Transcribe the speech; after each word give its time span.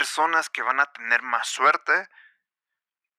personas 0.00 0.48
que 0.48 0.62
van 0.62 0.80
a 0.80 0.86
tener 0.86 1.20
más 1.20 1.46
suerte 1.46 1.92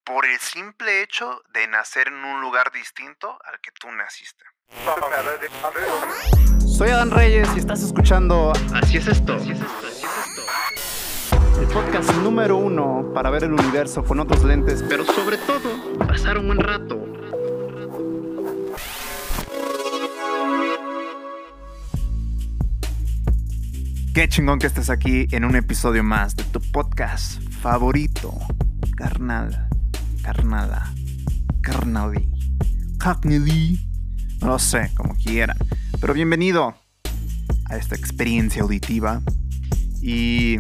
por 0.04 0.26
el 0.26 0.40
simple 0.40 1.04
hecho 1.04 1.44
de 1.54 1.68
nacer 1.68 2.08
en 2.08 2.16
un 2.16 2.42
lugar 2.42 2.72
distinto 2.72 3.38
al 3.46 3.62
que 3.62 3.70
tú 3.80 3.92
naciste. 3.92 4.44
Soy 6.66 6.90
Adán 6.90 7.12
Reyes 7.12 7.48
y 7.56 7.60
estás 7.60 7.84
escuchando 7.84 8.52
Así 8.74 8.98
es 8.98 9.06
esto. 9.06 9.38
el 11.60 11.68
podcast 11.68 12.12
número 12.16 12.56
uno 12.56 13.12
para 13.14 13.30
ver 13.30 13.44
el 13.44 13.54
universo 13.54 14.04
con 14.04 14.20
otros 14.20 14.44
lentes. 14.44 14.84
Pero 14.90 15.06
sobre 15.06 15.38
todo, 15.38 16.00
pasar 16.00 16.40
un 16.40 16.48
buen 16.48 16.60
rato. 16.62 17.11
Qué 24.14 24.28
chingón 24.28 24.60
que 24.60 24.68
estés 24.68 24.90
aquí 24.90 25.26
en 25.32 25.46
un 25.46 25.56
episodio 25.56 26.04
más 26.04 26.36
de 26.36 26.44
tu 26.44 26.60
podcast 26.60 27.42
favorito. 27.62 28.38
Carnal, 28.98 29.70
carnala, 30.22 30.94
carnali, 31.62 32.30
carnali. 32.98 33.80
No 34.42 34.48
lo 34.48 34.60
sé, 34.60 34.92
como 34.96 35.16
quieran. 35.16 35.56
Pero 36.02 36.14
bienvenido 36.14 36.76
a 37.70 37.78
esta 37.78 37.96
experiencia 37.96 38.64
auditiva. 38.64 39.22
Y. 40.02 40.58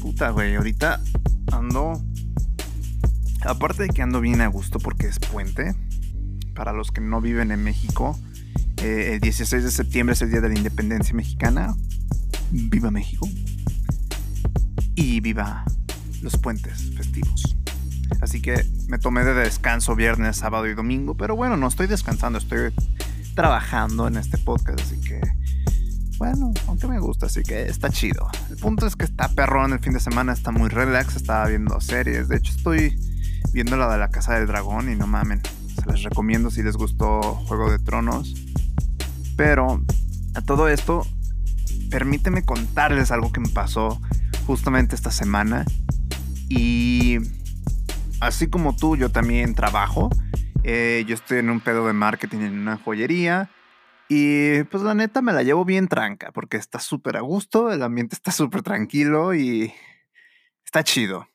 Puta, 0.00 0.30
güey, 0.30 0.54
ahorita 0.54 1.00
ando. 1.50 2.00
Aparte 3.44 3.82
de 3.82 3.88
que 3.88 4.00
ando 4.00 4.20
bien 4.20 4.40
a 4.40 4.46
gusto 4.46 4.78
porque 4.78 5.08
es 5.08 5.18
puente. 5.18 5.74
Para 6.54 6.72
los 6.72 6.92
que 6.92 7.00
no 7.00 7.20
viven 7.20 7.50
en 7.50 7.64
México, 7.64 8.16
eh, 8.76 9.10
el 9.14 9.18
16 9.18 9.64
de 9.64 9.72
septiembre 9.72 10.12
es 10.12 10.22
el 10.22 10.30
Día 10.30 10.40
de 10.40 10.50
la 10.50 10.54
Independencia 10.54 11.16
Mexicana. 11.16 11.74
Viva 12.50 12.90
México. 12.90 13.28
Y 14.94 15.20
viva 15.20 15.64
los 16.22 16.36
puentes 16.36 16.90
festivos. 16.96 17.56
Así 18.20 18.40
que 18.40 18.64
me 18.88 18.98
tomé 18.98 19.24
de 19.24 19.34
descanso 19.34 19.94
viernes, 19.94 20.36
sábado 20.36 20.66
y 20.66 20.74
domingo. 20.74 21.14
Pero 21.16 21.36
bueno, 21.36 21.56
no 21.56 21.68
estoy 21.68 21.86
descansando, 21.86 22.38
estoy 22.38 22.72
trabajando 23.34 24.08
en 24.08 24.16
este 24.16 24.38
podcast. 24.38 24.80
Así 24.80 25.00
que, 25.00 25.20
bueno, 26.18 26.52
aunque 26.66 26.86
me 26.86 26.98
gusta, 26.98 27.26
así 27.26 27.42
que 27.42 27.62
está 27.62 27.90
chido. 27.90 28.28
El 28.50 28.56
punto 28.56 28.86
es 28.86 28.96
que 28.96 29.04
está 29.04 29.28
perrón 29.28 29.72
el 29.72 29.80
fin 29.80 29.92
de 29.92 30.00
semana, 30.00 30.32
está 30.32 30.52
muy 30.52 30.68
relax. 30.68 31.16
Estaba 31.16 31.46
viendo 31.48 31.80
series. 31.80 32.28
De 32.28 32.36
hecho, 32.36 32.52
estoy 32.56 32.98
viendo 33.52 33.76
la 33.76 33.92
de 33.92 33.98
la 33.98 34.08
Casa 34.08 34.34
del 34.34 34.46
Dragón 34.46 34.90
y 34.90 34.96
no 34.96 35.06
mamen. 35.06 35.42
Se 35.74 35.90
les 35.90 36.02
recomiendo 36.02 36.50
si 36.50 36.62
les 36.62 36.76
gustó 36.76 37.20
Juego 37.46 37.70
de 37.70 37.78
Tronos. 37.78 38.34
Pero 39.36 39.82
a 40.34 40.40
todo 40.42 40.68
esto, 40.68 41.06
permíteme 41.94 42.44
contarles 42.44 43.12
algo 43.12 43.30
que 43.30 43.38
me 43.38 43.50
pasó 43.50 44.00
justamente 44.48 44.96
esta 44.96 45.12
semana. 45.12 45.64
Y 46.48 47.18
así 48.20 48.50
como 48.50 48.74
tú, 48.74 48.96
yo 48.96 49.12
también 49.12 49.54
trabajo. 49.54 50.10
Eh, 50.64 51.04
yo 51.06 51.14
estoy 51.14 51.38
en 51.38 51.50
un 51.50 51.60
pedo 51.60 51.86
de 51.86 51.92
marketing 51.92 52.38
en 52.38 52.58
una 52.58 52.78
joyería. 52.78 53.48
Y 54.08 54.64
pues 54.64 54.82
la 54.82 54.94
neta 54.94 55.22
me 55.22 55.32
la 55.32 55.44
llevo 55.44 55.64
bien 55.64 55.86
tranca 55.86 56.32
porque 56.32 56.56
está 56.56 56.80
súper 56.80 57.16
a 57.16 57.20
gusto, 57.20 57.70
el 57.70 57.80
ambiente 57.80 58.16
está 58.16 58.32
súper 58.32 58.62
tranquilo 58.62 59.32
y 59.32 59.72
está 60.64 60.82
chido. 60.82 61.28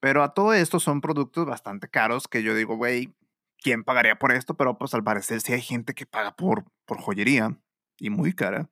Pero 0.00 0.22
a 0.22 0.32
todo 0.32 0.54
esto 0.54 0.80
son 0.80 1.02
productos 1.02 1.44
bastante 1.44 1.90
caros 1.90 2.28
que 2.28 2.42
yo 2.42 2.54
digo, 2.54 2.76
güey, 2.76 3.14
¿quién 3.58 3.84
pagaría 3.84 4.18
por 4.18 4.32
esto? 4.32 4.56
Pero 4.56 4.78
pues 4.78 4.94
al 4.94 5.04
parecer 5.04 5.42
sí 5.42 5.52
hay 5.52 5.60
gente 5.60 5.92
que 5.92 6.06
paga 6.06 6.34
por, 6.34 6.64
por 6.86 6.98
joyería 6.98 7.58
y 7.98 8.08
muy 8.08 8.32
cara. 8.32 8.70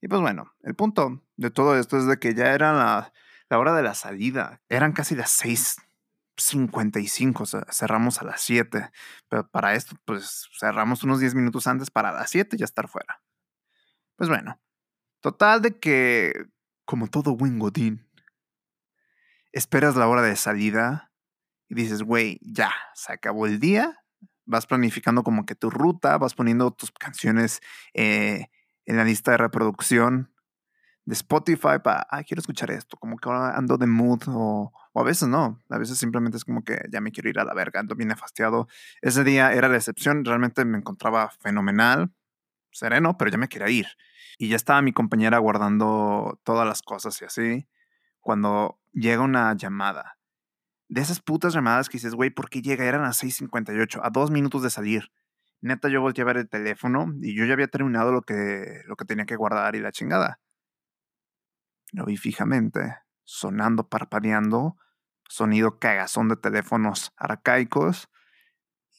Y 0.00 0.08
pues 0.08 0.20
bueno, 0.20 0.54
el 0.62 0.74
punto 0.74 1.22
de 1.36 1.50
todo 1.50 1.76
esto 1.76 1.98
es 1.98 2.06
de 2.06 2.18
que 2.18 2.34
ya 2.34 2.52
era 2.52 2.72
la, 2.72 3.12
hora 3.58 3.74
de 3.74 3.82
la 3.82 3.94
salida. 3.94 4.62
Eran 4.68 4.92
casi 4.92 5.16
las 5.16 5.42
6.55, 5.44 7.40
o 7.40 7.46
sea, 7.46 7.66
cerramos 7.70 8.20
a 8.20 8.24
las 8.24 8.40
7. 8.42 8.90
Pero 9.28 9.48
para 9.48 9.74
esto, 9.74 9.96
pues 10.04 10.48
cerramos 10.58 11.02
unos 11.02 11.20
10 11.20 11.34
minutos 11.34 11.66
antes 11.66 11.90
para 11.90 12.12
las 12.12 12.30
7 12.30 12.56
ya 12.56 12.64
estar 12.64 12.88
fuera. 12.88 13.22
Pues 14.16 14.28
bueno, 14.28 14.60
total 15.20 15.62
de 15.62 15.78
que, 15.78 16.46
como 16.84 17.08
todo 17.08 17.36
buen 17.36 17.58
godín, 17.58 18.08
esperas 19.52 19.96
la 19.96 20.08
hora 20.08 20.22
de 20.22 20.36
salida 20.36 21.12
y 21.68 21.74
dices, 21.74 22.02
güey, 22.02 22.38
ya, 22.42 22.72
se 22.94 23.12
acabó 23.12 23.46
el 23.46 23.60
día. 23.60 24.04
Vas 24.46 24.66
planificando 24.66 25.22
como 25.22 25.44
que 25.44 25.54
tu 25.54 25.70
ruta, 25.70 26.16
vas 26.18 26.34
poniendo 26.34 26.70
tus 26.70 26.90
canciones 26.92 27.60
eh, 27.92 28.48
en 28.88 28.96
la 28.96 29.04
lista 29.04 29.32
de 29.32 29.36
reproducción 29.36 30.32
de 31.04 31.14
Spotify 31.14 31.78
para, 31.84 32.06
ah, 32.10 32.24
quiero 32.24 32.40
escuchar 32.40 32.70
esto, 32.70 32.96
como 32.96 33.18
que 33.18 33.28
ahora 33.28 33.54
ando 33.54 33.76
de 33.76 33.86
mood 33.86 34.22
o, 34.28 34.72
o, 34.92 35.00
a 35.00 35.04
veces 35.04 35.28
no, 35.28 35.62
a 35.68 35.78
veces 35.78 35.98
simplemente 35.98 36.38
es 36.38 36.44
como 36.44 36.64
que 36.64 36.80
ya 36.90 37.02
me 37.02 37.12
quiero 37.12 37.28
ir 37.28 37.38
a 37.38 37.44
la 37.44 37.52
verga, 37.52 37.80
ando 37.80 37.94
bien 37.94 38.08
nefastiado. 38.08 38.66
Ese 39.02 39.24
día 39.24 39.52
era 39.52 39.68
la 39.68 39.76
excepción, 39.76 40.24
realmente 40.24 40.64
me 40.64 40.78
encontraba 40.78 41.28
fenomenal, 41.28 42.12
sereno, 42.72 43.18
pero 43.18 43.30
ya 43.30 43.36
me 43.36 43.48
quería 43.48 43.68
ir. 43.68 43.86
Y 44.38 44.48
ya 44.48 44.56
estaba 44.56 44.80
mi 44.80 44.92
compañera 44.92 45.36
guardando 45.36 46.40
todas 46.42 46.66
las 46.66 46.80
cosas 46.80 47.20
y 47.20 47.26
así, 47.26 47.68
cuando 48.20 48.80
llega 48.92 49.20
una 49.20 49.54
llamada. 49.54 50.18
De 50.88 51.02
esas 51.02 51.20
putas 51.20 51.52
llamadas 51.52 51.90
que 51.90 51.98
dices, 51.98 52.14
güey, 52.14 52.30
¿por 52.30 52.48
qué 52.48 52.62
llega? 52.62 52.86
Eran 52.86 53.04
a 53.04 53.10
6.58, 53.10 54.00
a 54.02 54.08
dos 54.08 54.30
minutos 54.30 54.62
de 54.62 54.70
salir 54.70 55.10
neta 55.60 55.88
yo 55.88 56.00
volteé 56.00 56.22
a 56.22 56.26
ver 56.26 56.36
el 56.38 56.48
teléfono 56.48 57.12
y 57.20 57.34
yo 57.34 57.44
ya 57.44 57.54
había 57.54 57.68
terminado 57.68 58.12
lo 58.12 58.22
que, 58.22 58.82
lo 58.86 58.96
que 58.96 59.04
tenía 59.04 59.26
que 59.26 59.36
guardar 59.36 59.74
y 59.76 59.80
la 59.80 59.92
chingada. 59.92 60.40
Lo 61.92 62.04
vi 62.04 62.16
fijamente, 62.16 62.96
sonando, 63.24 63.88
parpadeando, 63.88 64.76
sonido 65.28 65.78
cagazón 65.78 66.28
de 66.28 66.36
teléfonos 66.36 67.12
arcaicos. 67.16 68.10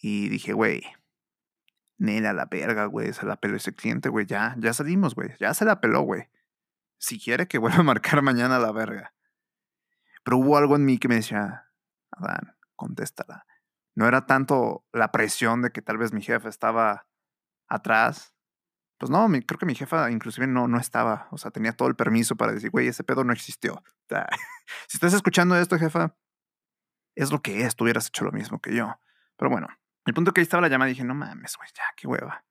Y 0.01 0.29
dije, 0.29 0.53
güey, 0.53 0.81
nena 1.97 2.33
la 2.33 2.45
verga, 2.45 2.85
güey, 2.85 3.13
se 3.13 3.25
la 3.25 3.35
peló 3.35 3.57
ese 3.57 3.75
cliente, 3.75 4.09
güey, 4.09 4.25
ya, 4.25 4.55
ya 4.57 4.73
salimos, 4.73 5.13
güey, 5.13 5.35
ya 5.39 5.53
se 5.53 5.65
la 5.65 5.81
peló, 5.81 6.01
güey. 6.01 6.29
Si 6.97 7.19
quiere 7.19 7.47
que 7.47 7.57
vuelva 7.57 7.79
a 7.79 7.83
marcar 7.83 8.21
mañana 8.21 8.59
la 8.59 8.71
verga. 8.71 9.13
Pero 10.23 10.37
hubo 10.37 10.57
algo 10.57 10.75
en 10.75 10.85
mí 10.85 10.97
que 10.97 11.07
me 11.07 11.15
decía, 11.15 11.67
Adán, 12.11 12.55
contéstala 12.75 13.45
no 13.95 14.07
era 14.07 14.25
tanto 14.25 14.85
la 14.93 15.11
presión 15.11 15.61
de 15.61 15.71
que 15.71 15.81
tal 15.81 15.97
vez 15.97 16.13
mi 16.13 16.21
jefa 16.21 16.49
estaba 16.49 17.07
atrás. 17.67 18.33
Pues 18.97 19.09
no, 19.09 19.27
creo 19.45 19.57
que 19.57 19.65
mi 19.65 19.75
jefa 19.75 20.11
inclusive 20.11 20.47
no, 20.47 20.67
no 20.67 20.77
estaba. 20.77 21.27
O 21.31 21.37
sea, 21.37 21.51
tenía 21.51 21.73
todo 21.73 21.87
el 21.87 21.95
permiso 21.95 22.35
para 22.35 22.51
decir, 22.51 22.69
güey, 22.69 22.87
ese 22.87 23.03
pedo 23.03 23.23
no 23.23 23.33
existió. 23.33 23.83
si 24.87 24.97
estás 24.97 25.13
escuchando 25.13 25.55
esto, 25.55 25.77
jefa, 25.77 26.15
es 27.15 27.31
lo 27.31 27.41
que 27.41 27.63
es. 27.63 27.75
Tú 27.75 27.85
hubieras 27.85 28.07
hecho 28.07 28.25
lo 28.25 28.31
mismo 28.31 28.59
que 28.59 28.75
yo. 28.75 28.99
Pero 29.37 29.49
bueno, 29.49 29.67
el 30.05 30.13
punto 30.13 30.33
que 30.33 30.41
ahí 30.41 30.43
estaba 30.43 30.61
la 30.61 30.67
llamada, 30.67 30.89
dije, 30.89 31.03
no 31.03 31.15
mames, 31.15 31.55
güey, 31.55 31.69
ya, 31.75 31.83
qué 31.95 32.07
hueva. 32.07 32.43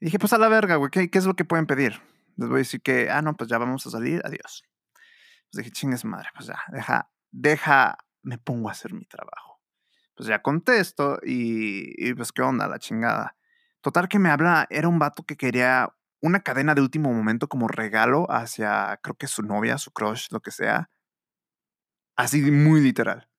Y 0.00 0.06
dije, 0.06 0.18
pues 0.18 0.32
a 0.32 0.38
la 0.38 0.48
verga, 0.48 0.76
güey, 0.76 0.90
¿qué, 0.90 1.10
¿qué, 1.10 1.18
es 1.18 1.26
lo 1.26 1.34
que 1.34 1.44
pueden 1.44 1.66
pedir? 1.66 2.00
Les 2.36 2.48
voy 2.48 2.56
a 2.56 2.58
decir 2.58 2.82
que, 2.82 3.10
ah, 3.10 3.22
no, 3.22 3.36
pues 3.36 3.50
ya 3.50 3.58
vamos 3.58 3.86
a 3.86 3.90
salir, 3.90 4.22
adiós. 4.24 4.64
Pues 5.50 5.64
dije, 5.64 5.70
chingues 5.70 6.04
madre, 6.04 6.28
pues 6.34 6.46
ya, 6.46 6.58
deja, 6.68 7.10
deja, 7.30 7.98
me 8.22 8.38
pongo 8.38 8.68
a 8.68 8.72
hacer 8.72 8.94
mi 8.94 9.04
trabajo 9.04 9.49
pues 10.20 10.28
ya 10.28 10.42
contesto 10.42 11.18
y, 11.22 12.12
pues 12.12 12.30
qué 12.30 12.42
onda, 12.42 12.68
la 12.68 12.78
chingada. 12.78 13.38
Total 13.80 14.06
que 14.06 14.18
me 14.18 14.28
habla, 14.28 14.66
era 14.68 14.86
un 14.86 14.98
vato 14.98 15.22
que 15.22 15.34
quería 15.34 15.88
una 16.20 16.40
cadena 16.40 16.74
de 16.74 16.82
último 16.82 17.10
momento 17.10 17.48
como 17.48 17.68
regalo 17.68 18.30
hacia, 18.30 19.00
creo 19.02 19.16
que 19.16 19.26
su 19.26 19.42
novia, 19.42 19.78
su 19.78 19.92
crush, 19.92 20.26
lo 20.30 20.40
que 20.40 20.50
sea. 20.50 20.90
Así 22.16 22.42
muy 22.50 22.82
literal. 22.82 23.30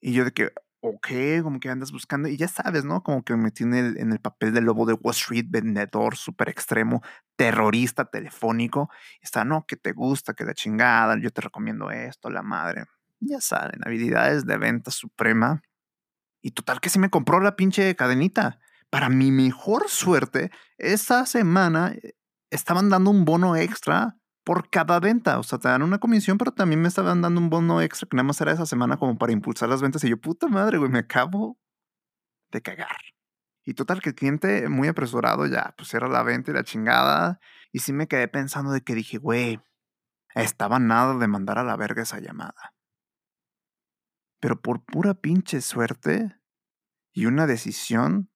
Y 0.00 0.14
yo 0.14 0.24
de 0.24 0.32
que, 0.32 0.50
ok, 0.80 1.08
como 1.42 1.60
que 1.60 1.68
andas 1.68 1.92
buscando. 1.92 2.26
Y 2.28 2.38
ya 2.38 2.48
sabes, 2.48 2.86
¿no? 2.86 3.02
Como 3.02 3.22
que 3.22 3.36
me 3.36 3.42
metí 3.42 3.64
en 3.64 3.74
el, 3.74 4.20
papel 4.20 4.54
del 4.54 4.64
lobo 4.64 4.86
de 4.86 4.94
Wall 4.94 5.14
Street, 5.14 5.44
vendedor 5.50 6.16
súper 6.16 6.48
extremo, 6.48 7.02
terrorista 7.36 8.06
telefónico. 8.06 8.88
Está, 9.20 9.44
no, 9.44 9.66
que 9.66 9.76
te 9.76 9.92
gusta, 9.92 10.32
que 10.32 10.44
la 10.44 10.54
chingada, 10.54 11.18
yo 11.20 11.30
te 11.30 11.42
recomiendo 11.42 11.90
esto, 11.90 12.30
la 12.30 12.42
madre. 12.42 12.86
Ya 13.20 13.42
saben, 13.42 13.80
habilidades 13.84 14.46
de 14.46 14.56
venta 14.56 14.90
suprema. 14.90 15.60
Y 16.44 16.50
total 16.50 16.82
que 16.82 16.90
sí 16.90 16.98
me 16.98 17.08
compró 17.08 17.40
la 17.40 17.56
pinche 17.56 17.96
cadenita. 17.96 18.60
Para 18.90 19.08
mi 19.08 19.30
mejor 19.32 19.88
suerte, 19.88 20.50
esa 20.76 21.24
semana 21.24 21.92
eh, 21.94 22.16
estaban 22.50 22.90
dando 22.90 23.10
un 23.10 23.24
bono 23.24 23.56
extra 23.56 24.18
por 24.44 24.68
cada 24.68 25.00
venta. 25.00 25.38
O 25.38 25.42
sea, 25.42 25.58
te 25.58 25.68
dan 25.68 25.82
una 25.82 25.98
comisión, 25.98 26.36
pero 26.36 26.52
también 26.52 26.82
me 26.82 26.88
estaban 26.88 27.22
dando 27.22 27.40
un 27.40 27.48
bono 27.48 27.80
extra 27.80 28.06
que 28.06 28.14
nada 28.14 28.26
más 28.26 28.38
era 28.42 28.52
esa 28.52 28.66
semana 28.66 28.98
como 28.98 29.16
para 29.16 29.32
impulsar 29.32 29.70
las 29.70 29.80
ventas. 29.80 30.04
Y 30.04 30.10
yo, 30.10 30.18
puta 30.18 30.46
madre, 30.46 30.76
güey, 30.76 30.90
me 30.90 30.98
acabo 30.98 31.58
de 32.52 32.60
cagar. 32.60 32.98
Y 33.64 33.72
total 33.72 34.02
que 34.02 34.10
el 34.10 34.14
cliente 34.14 34.68
muy 34.68 34.88
apresurado 34.88 35.46
ya, 35.46 35.74
pues 35.78 35.94
era 35.94 36.08
la 36.08 36.22
venta 36.24 36.50
y 36.50 36.54
la 36.54 36.62
chingada. 36.62 37.40
Y 37.72 37.78
sí 37.78 37.94
me 37.94 38.06
quedé 38.06 38.28
pensando 38.28 38.70
de 38.70 38.82
que 38.82 38.94
dije, 38.94 39.16
güey, 39.16 39.62
estaba 40.34 40.78
nada 40.78 41.16
de 41.16 41.26
mandar 41.26 41.58
a 41.58 41.64
la 41.64 41.76
verga 41.76 42.02
esa 42.02 42.20
llamada. 42.20 42.73
Pero 44.44 44.60
por 44.60 44.84
pura 44.84 45.14
pinche 45.14 45.62
suerte 45.62 46.36
y 47.14 47.24
una 47.24 47.46
decisión, 47.46 48.30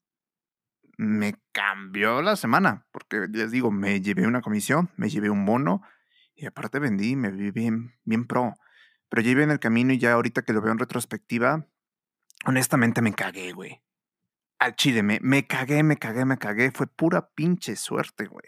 me 0.96 1.34
cambió 1.52 2.22
la 2.22 2.34
semana. 2.36 2.86
Porque 2.92 3.26
les 3.30 3.50
digo, 3.50 3.70
me 3.70 4.00
llevé 4.00 4.26
una 4.26 4.40
comisión, 4.40 4.88
me 4.96 5.10
llevé 5.10 5.28
un 5.28 5.44
bono. 5.44 5.82
Y 6.34 6.46
aparte 6.46 6.78
vendí, 6.78 7.14
me 7.14 7.30
vi 7.30 7.50
bien, 7.50 7.92
bien 8.04 8.26
pro. 8.26 8.54
Pero 9.10 9.20
ya 9.20 9.32
iba 9.32 9.42
en 9.42 9.50
el 9.50 9.60
camino 9.60 9.92
y 9.92 9.98
ya 9.98 10.14
ahorita 10.14 10.40
que 10.40 10.54
lo 10.54 10.62
veo 10.62 10.72
en 10.72 10.78
retrospectiva, 10.78 11.68
honestamente 12.46 13.02
me 13.02 13.12
cagué, 13.12 13.52
güey. 13.52 13.82
Al 14.58 14.76
chile, 14.76 15.02
me, 15.02 15.18
me 15.20 15.46
cagué, 15.46 15.82
me 15.82 15.98
cagué, 15.98 16.24
me 16.24 16.38
cagué. 16.38 16.70
Fue 16.70 16.86
pura 16.86 17.28
pinche 17.34 17.76
suerte, 17.76 18.24
güey. 18.24 18.46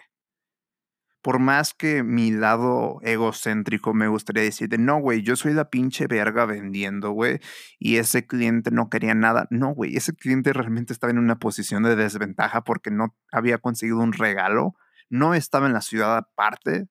Por 1.22 1.38
más 1.38 1.75
que 1.75 2.02
mi 2.02 2.31
lado 2.31 2.99
egocéntrico 3.02 3.93
me 3.93 4.08
gustaría 4.08 4.43
decir 4.43 4.69
de 4.70 4.78
no, 4.78 4.99
güey, 5.00 5.22
yo 5.22 5.37
soy 5.37 5.52
la 5.52 5.69
pinche 5.69 6.06
verga 6.06 6.46
vendiendo, 6.46 7.11
güey, 7.11 7.40
y 7.78 7.96
ese 7.96 8.26
cliente 8.26 8.70
no 8.70 8.88
quería 8.88 9.14
nada. 9.14 9.46
No, 9.50 9.75
güey, 9.75 9.96
ese 9.96 10.14
cliente 10.14 10.52
realmente 10.52 10.93
estaba 10.93 11.11
en 11.11 11.19
una 11.19 11.38
posición 11.38 11.82
de 11.82 11.96
desventaja 11.96 12.64
porque 12.64 12.90
no 12.90 13.17
había 13.32 13.58
conseguido 13.58 13.99
un 13.99 14.14
regalo, 14.14 14.75
no 15.11 15.34
estaba 15.34 15.67
en 15.67 15.75
la 15.75 15.82
ciudad 15.82 16.17
aparte. 16.17 16.88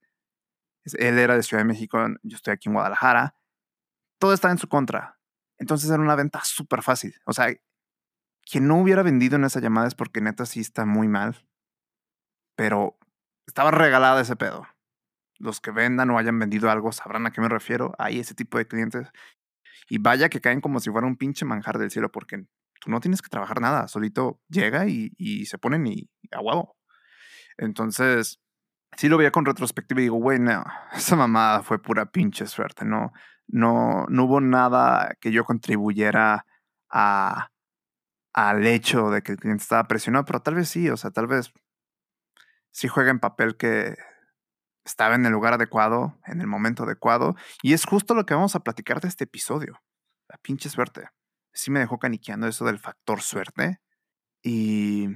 Él 0.97 1.19
era 1.19 1.35
de 1.35 1.43
Ciudad 1.43 1.61
de 1.63 1.67
México, 1.67 1.99
yo 2.23 2.35
estoy 2.35 2.53
aquí 2.53 2.69
en 2.69 2.73
Guadalajara. 2.73 3.35
Todo 4.19 4.33
estaba 4.33 4.51
en 4.51 4.57
su 4.57 4.67
contra. 4.67 5.19
Entonces 5.57 5.89
era 5.89 6.01
una 6.01 6.15
venta 6.15 6.41
súper 6.43 6.81
fácil. 6.83 7.15
O 7.25 7.33
sea, 7.33 7.53
quien 8.49 8.67
no 8.67 8.81
hubiera 8.81 9.03
vendido 9.03 9.35
en 9.35 9.43
esa 9.43 9.59
llamada 9.59 9.87
es 9.87 9.95
porque 9.95 10.21
neta 10.21 10.45
sí 10.45 10.59
está 10.59 10.85
muy 10.85 11.07
mal. 11.07 11.45
Pero 12.55 12.97
estaba 13.49 13.71
regalada 13.71 14.21
ese 14.21 14.35
pedo. 14.35 14.67
Los 15.39 15.59
que 15.59 15.71
vendan 15.71 16.09
o 16.11 16.17
hayan 16.17 16.37
vendido 16.37 16.69
algo 16.69 16.91
sabrán 16.91 17.25
a 17.25 17.31
qué 17.31 17.41
me 17.41 17.49
refiero. 17.49 17.93
Hay 17.97 18.19
ese 18.19 18.35
tipo 18.35 18.57
de 18.57 18.67
clientes. 18.67 19.07
Y 19.89 19.97
vaya 19.97 20.29
que 20.29 20.39
caen 20.39 20.61
como 20.61 20.79
si 20.79 20.91
fuera 20.91 21.07
un 21.07 21.17
pinche 21.17 21.45
manjar 21.45 21.79
del 21.79 21.89
cielo, 21.89 22.11
porque 22.11 22.45
tú 22.79 22.91
no 22.91 22.99
tienes 22.99 23.21
que 23.21 23.29
trabajar 23.29 23.59
nada. 23.59 23.87
Solito 23.87 24.39
llega 24.49 24.87
y, 24.87 25.11
y 25.17 25.45
se 25.47 25.57
ponen 25.57 25.87
y, 25.87 26.09
a 26.31 26.41
huevo. 26.41 26.77
Entonces, 27.57 28.39
sí 28.97 29.09
lo 29.09 29.17
veía 29.17 29.31
con 29.31 29.45
retrospectiva 29.45 29.99
y 30.01 30.03
digo, 30.03 30.17
güey, 30.17 30.39
no, 30.39 30.63
esa 30.93 31.15
mamada 31.15 31.63
fue 31.63 31.81
pura 31.81 32.11
pinche 32.11 32.45
suerte, 32.45 32.85
¿no? 32.85 33.13
No, 33.47 34.05
no 34.09 34.25
hubo 34.25 34.41
nada 34.41 35.15
que 35.19 35.31
yo 35.31 35.43
contribuyera 35.43 36.45
a, 36.91 37.49
al 38.33 38.67
hecho 38.67 39.09
de 39.09 39.23
que 39.23 39.31
el 39.31 39.39
cliente 39.39 39.63
estaba 39.63 39.87
presionado, 39.87 40.25
pero 40.25 40.41
tal 40.41 40.53
vez 40.53 40.69
sí, 40.69 40.87
o 40.89 40.97
sea, 40.97 41.09
tal 41.09 41.25
vez 41.25 41.51
sí 42.71 42.87
juega 42.87 43.11
en 43.11 43.19
papel 43.19 43.57
que 43.57 43.95
estaba 44.85 45.15
en 45.15 45.25
el 45.25 45.31
lugar 45.31 45.53
adecuado, 45.53 46.19
en 46.25 46.41
el 46.41 46.47
momento 46.47 46.83
adecuado, 46.83 47.35
y 47.61 47.73
es 47.73 47.85
justo 47.85 48.15
lo 48.15 48.25
que 48.25 48.33
vamos 48.33 48.55
a 48.55 48.61
platicar 48.61 49.01
de 49.01 49.07
este 49.07 49.25
episodio. 49.25 49.81
La 50.27 50.37
pinche 50.37 50.69
suerte. 50.69 51.09
Sí 51.53 51.71
me 51.71 51.79
dejó 51.79 51.99
caniqueando 51.99 52.47
eso 52.47 52.65
del 52.65 52.79
factor 52.79 53.21
suerte. 53.21 53.79
Y 54.43 55.07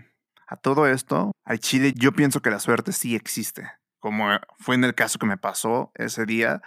a 0.48 0.58
todo 0.58 0.88
esto, 0.88 1.32
al 1.46 1.60
Chile 1.60 1.94
yo 1.96 2.12
pienso 2.12 2.42
que 2.42 2.50
la 2.50 2.60
suerte 2.60 2.92
sí 2.92 3.16
existe, 3.16 3.72
como 4.00 4.28
fue 4.60 4.76
en 4.76 4.84
el 4.84 4.96
caso 4.96 5.20
que 5.20 5.26
me 5.26 5.38
pasó 5.38 5.92
ese 5.96 6.26
día. 6.26 6.62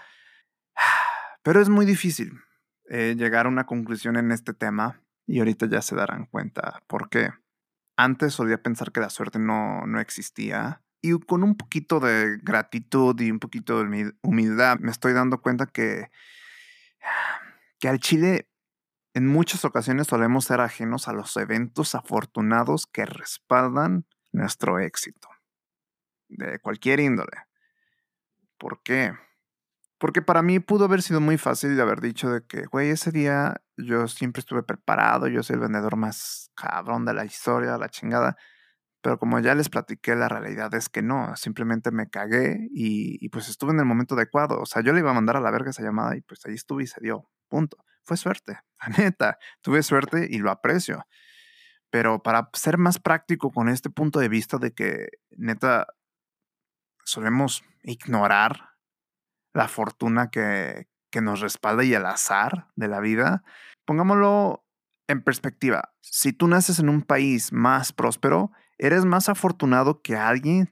Pero 1.43 1.61
es 1.61 1.69
muy 1.69 1.87
difícil 1.87 2.41
eh, 2.89 3.15
llegar 3.17 3.47
a 3.47 3.49
una 3.49 3.67
conclusión 3.67 4.17
en 4.17 4.33
este 4.33 4.55
tema 4.55 5.03
y 5.27 5.41
ahorita 5.41 5.67
ya 5.67 5.83
se 5.83 5.97
darán 5.97 6.27
cuenta 6.27 6.83
por 6.87 7.09
qué. 7.09 7.31
Antes 7.97 8.35
solía 8.35 8.63
pensar 8.63 8.93
que 8.93 9.01
la 9.01 9.11
suerte 9.11 9.39
no, 9.39 9.87
no 9.87 10.01
existía 10.01 10.83
y 11.01 11.19
con 11.21 11.43
un 11.43 11.57
poquito 11.57 12.01
de 12.01 12.39
gratitud 12.43 13.19
y 13.21 13.31
un 13.31 13.39
poquito 13.39 13.83
de 13.83 14.13
humildad 14.23 14.79
me 14.81 14.91
estoy 14.91 15.13
dando 15.13 15.41
cuenta 15.41 15.67
que, 15.67 16.11
que 17.79 17.89
al 17.89 18.01
Chile 18.01 18.49
en 19.15 19.27
muchas 19.27 19.65
ocasiones 19.65 20.09
solemos 20.09 20.45
ser 20.45 20.61
ajenos 20.61 21.09
a 21.09 21.13
los 21.13 21.37
eventos 21.37 21.95
afortunados 21.95 22.87
que 22.87 23.07
respaldan 23.07 24.05
nuestro 24.33 24.79
éxito, 24.79 25.29
de 26.29 26.59
cualquier 26.59 27.01
índole. 27.01 27.47
¿Por 28.59 28.83
qué? 28.83 29.15
Porque 29.99 30.21
para 30.23 30.43
mí 30.43 30.61
pudo 30.61 30.85
haber 30.85 31.03
sido 31.03 31.21
muy 31.21 31.39
fácil 31.39 31.75
de 31.75 31.83
haber 31.83 32.01
dicho 32.01 32.31
de 32.31 32.45
que, 32.47 32.67
güey, 32.67 32.91
ese 32.91 33.11
día 33.13 33.63
yo 33.77 34.09
siempre 34.09 34.41
estuve 34.41 34.63
preparado, 34.63 35.27
yo 35.29 35.43
soy 35.43 35.55
el 35.55 35.61
vendedor 35.61 35.97
más 35.97 36.51
cabrón 36.55 37.05
de 37.07 37.15
la 37.15 37.25
historia, 37.25 37.79
la 37.79 37.89
chingada. 37.89 38.37
Pero 39.03 39.19
como 39.19 39.39
ya 39.41 39.55
les 39.55 39.69
platiqué, 39.69 40.17
la 40.17 40.29
realidad 40.29 40.75
es 40.75 40.89
que 40.89 41.03
no, 41.03 41.35
simplemente 41.37 41.91
me 41.93 42.11
cagué 42.11 42.69
y, 42.73 43.25
y, 43.25 43.29
pues 43.31 43.49
estuve 43.49 43.73
en 43.73 43.79
el 43.81 43.87
momento 43.87 44.15
adecuado. 44.17 44.61
O 44.61 44.67
sea, 44.67 44.83
yo 44.83 44.93
le 44.93 45.01
iba 45.01 45.11
a 45.13 45.15
mandar 45.15 45.37
a 45.37 45.41
la 45.41 45.51
verga 45.51 45.71
esa 45.71 45.83
llamada 45.83 46.17
y 46.17 46.23
pues 46.23 46.45
ahí 46.47 46.55
estuve 46.55 46.85
y 46.85 46.87
se 46.89 47.01
dio. 47.01 47.31
Punto. 47.49 47.79
Fue 48.03 48.17
suerte, 48.17 48.61
la 48.81 48.89
neta. 48.99 49.39
Tuve 49.63 49.83
suerte 49.83 50.29
y 50.31 50.39
lo 50.39 50.51
aprecio. 50.51 51.07
Pero 51.91 52.23
para 52.23 52.51
ser 52.53 52.79
más 52.79 52.99
práctico 52.99 53.51
con 53.51 53.69
este 53.69 53.91
punto 53.91 54.19
de 54.21 54.29
vista 54.29 54.59
de 54.59 54.73
que 54.73 55.09
neta 55.31 55.87
solemos 57.05 57.65
ignorar 57.85 58.76
la 59.57 59.69
fortuna 59.69 60.31
que, 60.31 60.87
que 61.11 61.23
nos 61.23 61.41
respalda 61.41 61.83
y 61.83 61.95
el 61.95 62.05
azar 62.05 62.69
de 62.77 62.89
la 62.89 63.01
vida, 63.01 63.43
pongámoslo 63.87 64.67
en 65.09 65.23
perspectiva. 65.23 65.95
Si 66.03 66.35
tú 66.35 66.47
naces 66.47 66.79
en 66.79 66.91
un 66.91 67.01
país 67.01 67.55
más 67.55 67.95
próspero, 67.95 68.53
eres 68.77 69.07
más 69.07 69.31
afortunado 69.31 70.03
que 70.03 70.15
alguien 70.15 70.71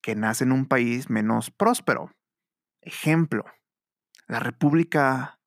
que 0.00 0.16
nace 0.16 0.44
en 0.44 0.52
un 0.52 0.66
país 0.66 1.10
menos 1.10 1.50
próspero. 1.50 2.10
Ejemplo, 2.80 3.44
la 4.28 4.40
República 4.40 5.38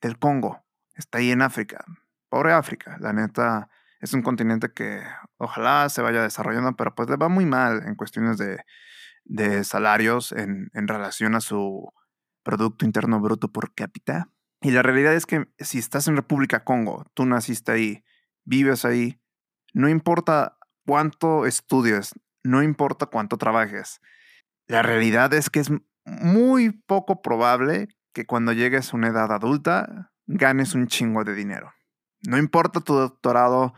del 0.00 0.18
Congo 0.18 0.66
está 0.96 1.18
ahí 1.18 1.30
en 1.30 1.42
África. 1.42 1.84
Pobre 2.28 2.52
África, 2.52 2.96
la 2.98 3.12
neta, 3.12 3.70
es 4.00 4.12
un 4.12 4.22
continente 4.22 4.72
que 4.74 5.04
ojalá 5.36 5.88
se 5.88 6.02
vaya 6.02 6.22
desarrollando, 6.22 6.74
pero 6.74 6.96
pues 6.96 7.08
le 7.08 7.16
va 7.16 7.28
muy 7.28 7.46
mal 7.46 7.84
en 7.86 7.94
cuestiones 7.94 8.38
de, 8.38 8.58
de 9.24 9.62
salarios 9.62 10.32
en, 10.32 10.68
en 10.74 10.88
relación 10.88 11.36
a 11.36 11.40
su 11.40 11.92
Producto 12.48 12.86
Interno 12.86 13.20
Bruto 13.20 13.52
por 13.52 13.74
cápita. 13.74 14.30
Y 14.62 14.70
la 14.70 14.80
realidad 14.80 15.12
es 15.12 15.26
que 15.26 15.48
si 15.58 15.76
estás 15.76 16.08
en 16.08 16.16
República 16.16 16.64
Congo, 16.64 17.04
tú 17.12 17.26
naciste 17.26 17.72
ahí, 17.72 18.04
vives 18.46 18.86
ahí, 18.86 19.20
no 19.74 19.86
importa 19.90 20.56
cuánto 20.86 21.44
estudies, 21.44 22.14
no 22.42 22.62
importa 22.62 23.04
cuánto 23.04 23.36
trabajes, 23.36 24.00
la 24.66 24.80
realidad 24.80 25.34
es 25.34 25.50
que 25.50 25.60
es 25.60 25.70
muy 26.06 26.70
poco 26.70 27.20
probable 27.20 27.88
que 28.14 28.24
cuando 28.24 28.54
llegues 28.54 28.94
a 28.94 28.96
una 28.96 29.08
edad 29.08 29.30
adulta 29.30 30.14
ganes 30.26 30.74
un 30.74 30.86
chingo 30.86 31.24
de 31.24 31.34
dinero. 31.34 31.74
No 32.26 32.38
importa 32.38 32.80
tu 32.80 32.94
doctorado, 32.94 33.74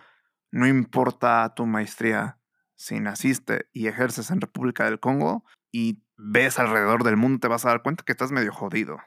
no 0.53 0.69
importa 0.69 1.53
tu 1.57 1.67
maestría, 1.67 2.39
si 2.77 3.01
naciste 3.01 3.69
y 3.73 3.89
ejerces 3.89 4.31
en 4.31 4.41
República 4.41 4.85
del 4.85 5.01
Congo 5.01 5.45
y 5.73 6.05
ves 6.23 6.59
alrededor 6.59 7.05
del 7.05 7.17
mundo, 7.17 7.41
te 7.41 7.49
vas 7.49 7.65
a 7.65 7.71
dar 7.71 7.83
cuenta 7.83 8.05
que 8.05 8.13
estás 8.13 8.33
medio 8.33 8.53
jodido. 8.53 8.99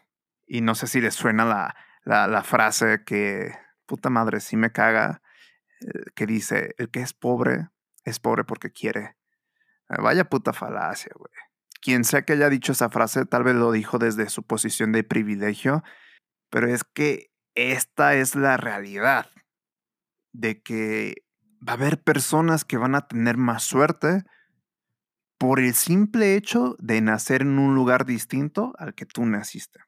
Y 0.46 0.62
no 0.62 0.76
sé 0.76 0.88
si 0.88 1.02
les 1.02 1.14
suena 1.14 1.46
la, 1.46 1.76
la, 2.04 2.28
la 2.28 2.44
frase 2.44 3.04
que, 3.06 3.54
puta 3.86 4.10
madre, 4.10 4.40
sí 4.40 4.58
me 4.58 4.72
caga, 4.72 5.22
eh, 5.82 6.12
que 6.16 6.26
dice, 6.26 6.76
el 6.78 6.90
que 6.90 7.02
es 7.02 7.14
pobre 7.14 7.70
es 8.04 8.20
pobre 8.20 8.44
porque 8.44 8.72
quiere. 8.72 9.18
Eh, 9.90 10.02
vaya 10.02 10.26
puta 10.26 10.54
falacia, 10.54 11.12
güey. 11.16 11.32
Quien 11.82 12.04
sea 12.04 12.24
que 12.24 12.34
haya 12.34 12.50
dicho 12.50 12.72
esa 12.72 12.90
frase, 12.90 13.26
tal 13.26 13.44
vez 13.44 13.56
lo 13.56 13.72
dijo 13.72 14.00
desde 14.00 14.30
su 14.30 14.44
posición 14.44 14.92
de 14.92 15.04
privilegio, 15.04 15.84
pero 16.50 16.68
es 16.68 16.84
que 16.84 17.32
esta 17.56 18.16
es 18.16 18.36
la 18.36 18.58
realidad 18.58 19.28
de 20.32 20.62
que 20.62 21.26
va 21.68 21.74
a 21.74 21.76
haber 21.76 22.02
personas 22.02 22.66
que 22.66 22.78
van 22.78 22.96
a 22.96 23.08
tener 23.08 23.38
más 23.38 23.64
suerte 23.64 24.24
por 25.44 25.60
el 25.60 25.74
simple 25.74 26.38
hecho 26.38 26.78
de 26.80 27.02
nacer 27.02 27.42
en 27.42 27.60
un 27.60 27.76
lugar 27.76 28.06
distinto 28.06 28.74
al 28.78 28.96
que 28.96 29.06
tú 29.06 29.26
naciste. 29.26 29.82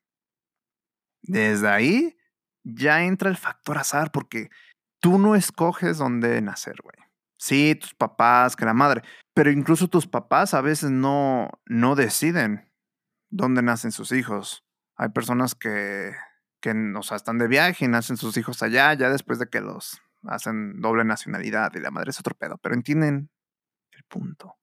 Desde 1.22 1.70
ahí 1.70 2.18
ya 2.66 3.06
entra 3.06 3.30
el 3.30 3.38
factor 3.38 3.78
azar 3.78 4.12
porque 4.12 4.50
tú 5.00 5.18
no 5.18 5.34
escoges 5.34 5.98
dónde 5.98 6.42
nacer, 6.42 6.76
güey. 6.84 6.98
Sí, 7.38 7.74
tus 7.76 7.94
papás, 7.94 8.58
que 8.58 8.66
la 8.66 8.74
madre, 8.74 9.02
pero 9.34 9.50
incluso 9.50 9.88
tus 9.88 10.08
papás 10.08 10.54
a 10.54 10.60
veces 10.60 10.92
no, 10.92 11.50
no 11.66 11.96
deciden 11.96 12.70
dónde 13.30 13.62
nacen 13.62 13.94
sus 13.94 14.12
hijos. 14.12 14.66
Hay 14.98 15.08
personas 15.08 15.56
que, 15.56 16.12
que 16.60 16.74
o 16.98 17.02
sea, 17.02 17.16
están 17.16 17.38
de 17.38 17.48
viaje 17.48 17.86
y 17.86 17.88
nacen 17.88 18.18
sus 18.18 18.36
hijos 18.36 18.62
allá, 18.62 18.94
ya 18.94 19.10
después 19.10 19.40
de 19.40 19.48
que 19.48 19.62
los 19.62 20.02
hacen 20.24 20.82
doble 20.82 21.06
nacionalidad 21.06 21.72
y 21.76 21.80
la 21.80 21.92
madre 21.92 22.10
es 22.10 22.20
otro 22.20 22.36
pedo, 22.36 22.58
pero 22.58 22.76
entienden 22.76 23.30
el 23.92 24.04
punto. 24.04 24.58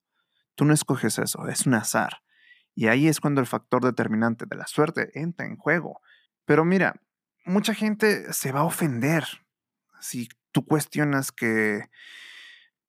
Tú 0.54 0.64
no 0.64 0.74
escoges 0.74 1.18
eso, 1.18 1.48
es 1.48 1.66
un 1.66 1.74
azar. 1.74 2.22
Y 2.74 2.88
ahí 2.88 3.08
es 3.08 3.20
cuando 3.20 3.40
el 3.40 3.46
factor 3.46 3.84
determinante 3.84 4.46
de 4.46 4.56
la 4.56 4.66
suerte 4.66 5.10
entra 5.14 5.46
en 5.46 5.56
juego. 5.56 6.00
Pero 6.44 6.64
mira, 6.64 7.00
mucha 7.44 7.74
gente 7.74 8.32
se 8.32 8.52
va 8.52 8.60
a 8.60 8.64
ofender 8.64 9.24
si 10.00 10.28
tú 10.52 10.64
cuestionas 10.66 11.32
que, 11.32 11.90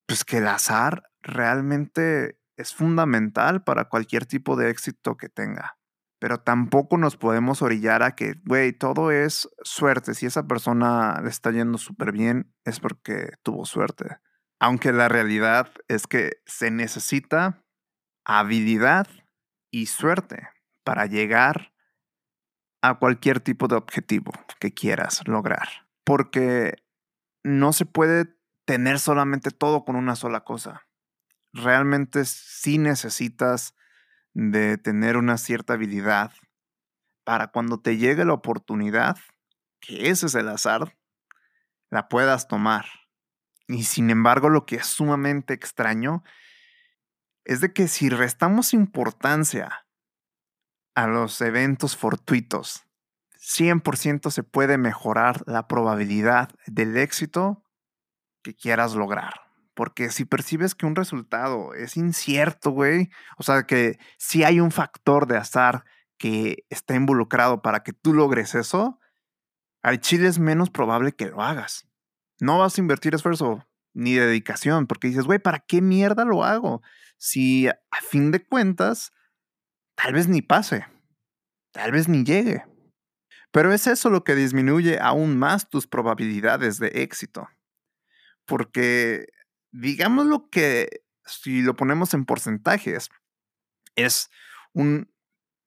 pues 0.06 0.24
que 0.24 0.38
el 0.38 0.48
azar 0.48 1.04
realmente 1.22 2.40
es 2.58 2.74
fundamental 2.74 3.64
para 3.64 3.86
cualquier 3.86 4.26
tipo 4.26 4.56
de 4.56 4.70
éxito 4.70 5.18
que 5.18 5.30
tenga. 5.30 5.78
Pero 6.20 6.40
tampoco 6.40 6.98
nos 6.98 7.18
podemos 7.18 7.62
orillar 7.62 8.02
a 8.02 8.16
que, 8.16 8.36
güey, 8.46 8.72
todo 8.72 9.12
es 9.12 9.50
suerte. 9.64 10.14
Si 10.14 10.26
esa 10.26 10.48
persona 10.48 11.20
le 11.22 11.30
está 11.30 11.52
yendo 11.52 11.78
súper 11.78 12.14
bien, 12.14 12.54
es 12.64 12.80
porque 12.80 13.34
tuvo 13.44 13.66
suerte. 13.66 14.18
Aunque 14.64 14.94
la 14.94 15.10
realidad 15.10 15.74
es 15.90 16.08
que 16.08 16.42
se 16.46 16.72
necesita 16.72 17.66
habilidad 18.24 19.10
y 19.72 19.88
suerte 19.88 20.48
para 20.86 21.06
llegar 21.06 21.74
a 22.82 22.98
cualquier 22.98 23.42
tipo 23.42 23.68
de 23.68 23.76
objetivo 23.76 24.32
que 24.62 24.74
quieras 24.74 25.28
lograr. 25.28 25.68
Porque 26.06 26.82
no 27.44 27.74
se 27.74 27.86
puede 27.86 28.38
tener 28.64 29.00
solamente 29.00 29.52
todo 29.52 29.84
con 29.84 29.98
una 29.98 30.16
sola 30.16 30.46
cosa. 30.46 30.88
Realmente 31.52 32.24
sí 32.24 32.78
necesitas 32.78 33.76
de 34.34 34.78
tener 34.78 35.18
una 35.18 35.38
cierta 35.38 35.74
habilidad 35.74 36.32
para 37.26 37.48
cuando 37.48 37.82
te 37.82 37.98
llegue 37.98 38.24
la 38.24 38.32
oportunidad, 38.32 39.18
que 39.82 40.10
ese 40.10 40.28
es 40.28 40.36
el 40.36 40.48
azar, 40.48 40.98
la 41.90 42.08
puedas 42.08 42.48
tomar. 42.48 42.86
Y 43.68 43.84
sin 43.84 44.10
embargo, 44.10 44.50
lo 44.50 44.66
que 44.66 44.78
es 44.78 44.86
sumamente 44.86 45.54
extraño 45.54 46.24
es 47.46 47.62
de 47.62 47.74
que 47.74 47.88
si 47.88 48.10
restamos 48.10 48.74
importancia 48.74 49.86
a 50.96 51.08
los 51.08 51.40
eventos 51.42 51.98
fortuitos, 51.98 52.86
100% 53.40 54.32
se 54.32 54.44
puede 54.44 54.78
mejorar 54.78 55.44
la 55.46 55.68
probabilidad 55.68 56.50
del 56.66 56.98
éxito 56.98 57.64
que 58.42 58.56
quieras 58.56 58.96
lograr. 58.96 59.34
Porque 59.74 60.10
si 60.10 60.24
percibes 60.24 60.76
que 60.76 60.86
un 60.86 60.96
resultado 60.96 61.74
es 61.74 61.98
incierto, 61.98 62.72
güey, 62.72 63.10
o 63.38 63.44
sea, 63.44 63.64
que 63.64 63.98
si 64.18 64.44
hay 64.44 64.60
un 64.60 64.72
factor 64.72 65.26
de 65.28 65.38
azar 65.38 65.84
que 66.18 66.66
está 66.70 66.96
involucrado 66.96 67.62
para 67.62 67.84
que 67.84 67.92
tú 67.92 68.14
logres 68.14 68.56
eso, 68.56 69.00
al 69.82 70.00
chile 70.00 70.28
es 70.28 70.40
menos 70.40 70.70
probable 70.70 71.14
que 71.14 71.26
lo 71.26 71.42
hagas. 71.42 71.88
No 72.44 72.58
vas 72.58 72.78
a 72.78 72.82
invertir 72.82 73.16
esfuerzo 73.16 73.66
ni 73.94 74.16
dedicación, 74.16 74.86
porque 74.86 75.08
dices, 75.08 75.24
güey, 75.24 75.40
¿para 75.40 75.60
qué 75.60 75.82
mierda 75.82 76.26
lo 76.26 76.44
hago? 76.44 76.82
Si 77.18 77.70
a 77.70 78.02
fin 78.02 78.32
de 78.32 78.44
cuentas, 78.44 79.14
tal 79.96 80.12
vez 80.12 80.28
ni 80.28 80.42
pase, 80.42 80.86
tal 81.72 81.94
vez 81.94 82.10
ni 82.10 82.26
llegue. 82.26 82.66
Pero 83.54 83.72
es 83.72 83.88
eso 83.88 84.10
lo 84.10 84.26
que 84.26 84.36
disminuye 84.36 85.00
aún 85.00 85.40
más 85.40 85.70
tus 85.70 85.88
probabilidades 85.88 86.80
de 86.80 86.88
éxito. 86.88 87.48
Porque 88.46 89.28
digamos 89.72 90.26
lo 90.26 90.50
que, 90.50 91.06
si 91.24 91.62
lo 91.62 91.78
ponemos 91.78 92.14
en 92.14 92.26
porcentajes, 92.26 93.10
es 93.96 94.30
un 94.74 95.10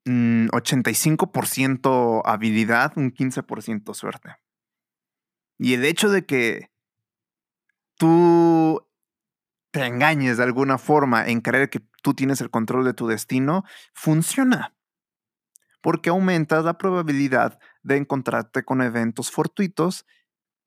85% 0.05 2.19
mm, 2.19 2.29
habilidad, 2.29 2.93
un 2.97 3.15
15% 3.15 3.95
suerte. 3.95 4.37
Y 5.59 5.75
el 5.75 5.85
hecho 5.85 6.11
de 6.11 6.27
que 6.27 6.71
tú 7.97 8.87
te 9.71 9.85
engañes 9.85 10.37
de 10.37 10.45
alguna 10.45 10.79
forma 10.79 11.27
en 11.27 11.41
creer 11.41 11.71
que 11.71 11.81
tú 12.03 12.15
tienes 12.15 12.41
el 12.41 12.51
control 12.51 12.85
de 12.85 12.95
tu 12.95 13.07
destino, 13.07 13.65
funciona. 13.93 14.75
Porque 15.83 16.11
aumentas 16.11 16.65
la 16.65 16.79
probabilidad 16.79 17.59
de 17.83 17.97
encontrarte 17.97 18.65
con 18.65 18.81
eventos 18.81 19.31
fortuitos 19.31 20.07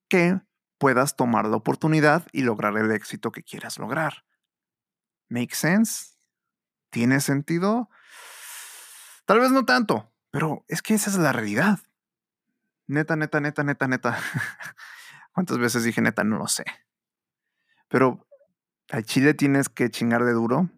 que 0.10 0.40
puedas 0.78 1.16
tomar 1.16 1.46
la 1.48 1.58
oportunidad 1.58 2.28
y 2.32 2.42
lograr 2.42 2.78
el 2.78 2.92
éxito 2.92 3.32
que 3.32 3.44
quieras 3.44 3.78
lograr. 3.78 4.26
¿Make 5.28 5.56
sense? 5.56 6.16
¿Tiene 6.90 7.20
sentido? 7.20 7.90
Tal 9.26 9.40
vez 9.40 9.52
no 9.52 9.66
tanto, 9.66 10.12
pero 10.32 10.66
es 10.68 10.82
que 10.82 10.96
esa 10.96 11.10
es 11.10 11.18
la 11.18 11.32
realidad. 11.32 11.80
Neta, 12.90 13.16
neta, 13.16 13.40
neta, 13.40 13.64
neta, 13.64 13.88
neta. 13.88 14.18
¿Cuántas 15.34 15.58
veces 15.58 15.86
dije 15.86 16.02
neta? 16.02 16.26
No 16.26 16.38
lo 16.38 16.48
sé. 16.48 16.66
Pero 17.88 18.28
al 18.90 19.06
Chile 19.06 19.34
tienes 19.34 19.70
que 19.70 19.90
chingar 19.90 20.26
de 20.26 20.34
duro. 20.34 20.70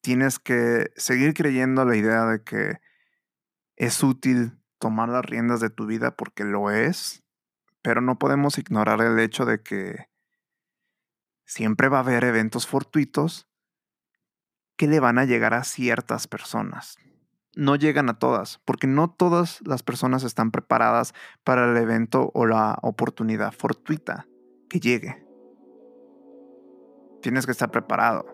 Tienes 0.00 0.40
que 0.40 0.90
seguir 0.96 1.34
creyendo 1.34 1.84
la 1.84 1.94
idea 1.94 2.24
de 2.24 2.42
que 2.42 2.80
es 3.76 4.02
útil 4.02 4.58
tomar 4.80 5.08
las 5.08 5.24
riendas 5.24 5.60
de 5.60 5.70
tu 5.70 5.86
vida 5.86 6.16
porque 6.16 6.42
lo 6.42 6.72
es 6.72 7.22
pero 7.82 8.00
no 8.00 8.18
podemos 8.18 8.58
ignorar 8.58 9.00
el 9.00 9.18
hecho 9.18 9.44
de 9.44 9.62
que 9.62 10.08
siempre 11.44 11.88
va 11.88 11.98
a 11.98 12.00
haber 12.00 12.24
eventos 12.24 12.66
fortuitos 12.66 13.48
que 14.76 14.86
le 14.86 15.00
van 15.00 15.18
a 15.18 15.24
llegar 15.24 15.52
a 15.52 15.64
ciertas 15.64 16.28
personas. 16.28 16.96
No 17.54 17.76
llegan 17.76 18.08
a 18.08 18.18
todas, 18.18 18.60
porque 18.64 18.86
no 18.86 19.10
todas 19.10 19.60
las 19.66 19.82
personas 19.82 20.24
están 20.24 20.50
preparadas 20.50 21.12
para 21.44 21.70
el 21.70 21.76
evento 21.76 22.30
o 22.34 22.46
la 22.46 22.78
oportunidad 22.82 23.52
fortuita 23.52 24.26
que 24.70 24.80
llegue. 24.80 25.26
Tienes 27.20 27.44
que 27.44 27.52
estar 27.52 27.70
preparado. 27.70 28.24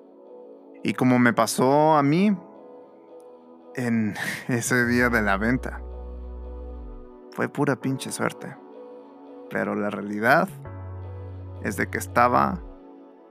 Y 0.85 0.95
como 0.95 1.19
me 1.19 1.33
pasó 1.33 1.97
a 1.97 2.03
mí 2.03 2.37
en 3.75 4.15
ese 4.49 4.87
día 4.87 5.09
de 5.09 5.23
la 5.23 5.37
venta, 5.37 5.83
fue 7.33 7.49
pura 7.49 7.77
pinche 7.77 8.13
suerte. 8.13 8.57
Pero 9.51 9.75
la 9.75 9.91
realidad 9.91 10.49
es 11.63 11.77
de 11.77 11.89
que 11.89 11.99
estaba 11.99 12.63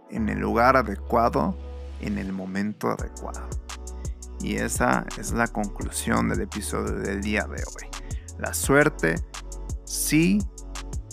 en 0.10 0.29
el 0.29 0.39
lugar 0.39 0.75
adecuado, 0.75 1.56
en 2.01 2.17
el 2.17 2.34
momento 2.34 2.89
adecuado. 2.89 3.48
Y 4.39 4.56
esa 4.56 5.06
es 5.17 5.32
la 5.32 5.48
conclusión 5.48 6.29
del 6.29 6.41
episodio 6.41 6.94
del 6.94 7.22
día 7.22 7.44
de 7.44 7.63
hoy. 7.63 7.89
La 8.38 8.53
suerte 8.53 9.15
sí 9.84 10.39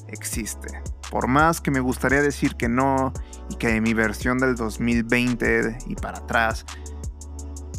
existe. 0.09 0.83
Por 1.11 1.29
más 1.29 1.61
que 1.61 1.71
me 1.71 1.81
gustaría 1.81 2.21
decir 2.21 2.57
que 2.57 2.69
no 2.69 3.13
y 3.51 3.57
que 3.57 3.77
en 3.77 3.83
mi 3.83 3.95
versión 3.95 4.39
del 4.39 4.57
2020 4.57 5.79
y 5.87 5.95
para 5.95 6.19
atrás 6.19 6.65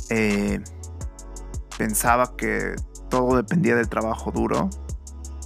eh, 0.09 0.59
pensaba 1.77 2.35
que 2.35 2.75
todo 3.09 3.37
dependía 3.37 3.75
del 3.75 3.89
trabajo 3.89 4.31
duro, 4.31 4.69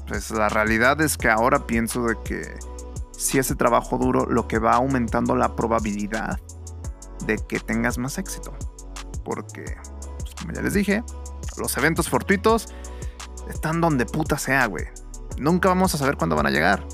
pues 0.07 0.31
la 0.31 0.49
realidad 0.49 1.01
es 1.01 1.17
que 1.17 1.29
ahora 1.29 1.67
pienso 1.67 2.03
de 2.03 2.15
que 2.23 2.59
si 3.11 3.37
ese 3.37 3.55
trabajo 3.55 3.97
duro 3.97 4.25
lo 4.25 4.47
que 4.47 4.59
va 4.59 4.73
aumentando 4.73 5.35
la 5.35 5.55
probabilidad 5.55 6.39
de 7.25 7.37
que 7.37 7.59
tengas 7.59 7.97
más 7.97 8.17
éxito. 8.17 8.53
Porque, 9.23 9.77
como 10.39 10.53
ya 10.53 10.61
les 10.61 10.73
dije, 10.73 11.03
los 11.57 11.75
eventos 11.77 12.09
fortuitos 12.09 12.73
están 13.49 13.81
donde 13.81 14.05
puta 14.05 14.37
sea, 14.37 14.65
güey. 14.67 14.85
Nunca 15.37 15.69
vamos 15.69 15.93
a 15.95 15.97
saber 15.97 16.17
cuándo 16.17 16.35
van 16.35 16.45
a 16.45 16.51
llegar. 16.51 16.85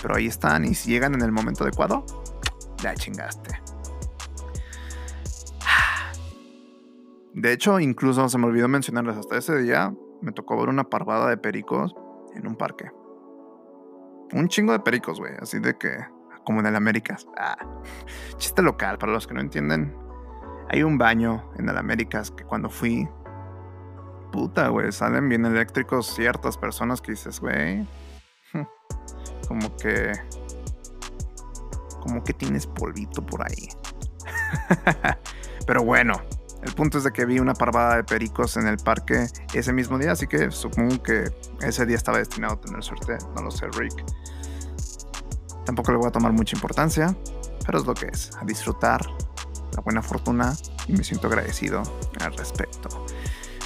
Pero 0.00 0.16
ahí 0.16 0.26
están 0.26 0.64
y 0.64 0.74
si 0.74 0.90
llegan 0.90 1.14
en 1.14 1.22
el 1.22 1.30
momento 1.30 1.62
adecuado, 1.62 2.04
ya 2.82 2.94
chingaste. 2.94 3.60
De 7.34 7.52
hecho, 7.52 7.80
incluso 7.80 8.28
se 8.28 8.36
me 8.36 8.46
olvidó 8.46 8.68
mencionarles 8.68 9.16
hasta 9.16 9.38
ese 9.38 9.56
día, 9.58 9.94
me 10.20 10.32
tocó 10.32 10.58
ver 10.58 10.68
una 10.68 10.84
parvada 10.84 11.28
de 11.30 11.38
pericos 11.38 11.94
en 12.34 12.46
un 12.46 12.56
parque. 12.56 12.90
Un 14.32 14.48
chingo 14.48 14.72
de 14.72 14.80
pericos, 14.80 15.18
güey. 15.18 15.32
Así 15.40 15.58
de 15.58 15.76
que, 15.78 15.96
como 16.44 16.60
en 16.60 16.66
el 16.66 16.76
Américas. 16.76 17.26
Ah, 17.38 17.56
chiste 18.36 18.60
local, 18.60 18.98
para 18.98 19.12
los 19.12 19.26
que 19.26 19.34
no 19.34 19.40
entienden. 19.40 19.96
Hay 20.72 20.82
un 20.82 20.96
baño 20.96 21.44
en 21.58 21.68
el 21.68 21.76
Américas 21.76 22.30
que 22.30 22.44
cuando 22.44 22.70
fui, 22.70 23.06
puta, 24.32 24.68
güey, 24.68 24.90
salen 24.90 25.28
bien 25.28 25.44
eléctricos 25.44 26.06
ciertas 26.14 26.56
personas 26.56 27.02
que 27.02 27.12
dices, 27.12 27.40
güey, 27.40 27.86
como 29.46 29.76
que, 29.76 30.12
como 32.00 32.24
que 32.24 32.32
tienes 32.32 32.66
polvito 32.66 33.20
por 33.20 33.42
ahí. 33.46 33.68
Pero 35.66 35.84
bueno, 35.84 36.14
el 36.62 36.72
punto 36.72 36.96
es 36.96 37.04
de 37.04 37.12
que 37.12 37.26
vi 37.26 37.38
una 37.38 37.52
parvada 37.52 37.96
de 37.96 38.04
pericos 38.04 38.56
en 38.56 38.66
el 38.66 38.78
parque 38.78 39.26
ese 39.52 39.74
mismo 39.74 39.98
día, 39.98 40.12
así 40.12 40.26
que 40.26 40.50
supongo 40.50 41.02
que 41.02 41.24
ese 41.60 41.84
día 41.84 41.96
estaba 41.96 42.16
destinado 42.16 42.54
a 42.54 42.60
tener 42.62 42.82
suerte. 42.82 43.18
No 43.36 43.42
lo 43.42 43.50
sé, 43.50 43.66
Rick. 43.76 44.02
Tampoco 45.66 45.92
le 45.92 45.98
voy 45.98 46.08
a 46.08 46.12
tomar 46.12 46.32
mucha 46.32 46.56
importancia, 46.56 47.14
pero 47.66 47.78
es 47.78 47.84
lo 47.84 47.92
que 47.92 48.06
es, 48.06 48.30
a 48.40 48.44
disfrutar 48.46 49.02
la 49.74 49.80
buena 49.82 50.02
fortuna 50.02 50.54
y 50.86 50.92
me 50.92 51.04
siento 51.04 51.26
agradecido 51.28 51.82
al 52.20 52.34
respecto. 52.34 52.88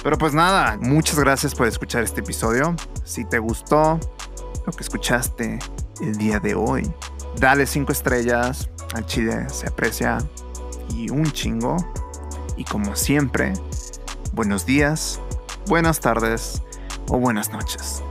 Pero 0.03 0.17
pues 0.17 0.33
nada, 0.33 0.77
muchas 0.79 1.19
gracias 1.19 1.55
por 1.55 1.67
escuchar 1.67 2.03
este 2.03 2.21
episodio. 2.21 2.75
Si 3.03 3.25
te 3.25 3.39
gustó 3.39 3.99
lo 4.65 4.71
que 4.71 4.83
escuchaste 4.83 5.59
el 6.01 6.17
día 6.17 6.39
de 6.39 6.55
hoy, 6.55 6.89
dale 7.39 7.65
5 7.65 7.91
estrellas. 7.91 8.69
Al 8.93 9.05
chile 9.05 9.49
se 9.49 9.67
aprecia 9.67 10.17
y 10.89 11.09
un 11.09 11.29
chingo. 11.31 11.77
Y 12.55 12.63
como 12.63 12.95
siempre, 12.95 13.53
buenos 14.33 14.65
días, 14.65 15.19
buenas 15.67 15.99
tardes 15.99 16.61
o 17.09 17.19
buenas 17.19 17.51
noches. 17.51 18.01